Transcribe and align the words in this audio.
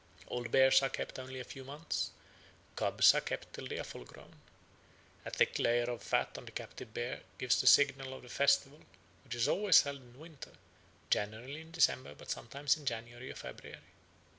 Old 0.29 0.49
bears 0.49 0.81
are 0.81 0.89
kept 0.89 1.19
only 1.19 1.39
a 1.39 1.43
few 1.43 1.63
months; 1.63 2.09
cubs 2.75 3.13
are 3.13 3.21
kept 3.21 3.53
till 3.53 3.67
they 3.67 3.77
are 3.77 3.83
full 3.83 4.03
grown. 4.03 4.41
A 5.25 5.29
thick 5.29 5.59
layer 5.59 5.91
of 5.91 6.01
fat 6.01 6.39
on 6.39 6.45
the 6.45 6.51
captive 6.51 6.91
bear 6.91 7.21
gives 7.37 7.61
the 7.61 7.67
signal 7.67 8.15
for 8.15 8.21
the 8.27 8.33
festival, 8.33 8.81
which 9.23 9.35
is 9.35 9.47
always 9.47 9.83
held 9.83 9.97
in 10.01 10.17
winter, 10.17 10.53
generally 11.11 11.61
in 11.61 11.69
December 11.69 12.15
but 12.15 12.31
sometimes 12.31 12.75
in 12.77 12.85
January 12.87 13.29
or 13.31 13.35
February. 13.35 13.81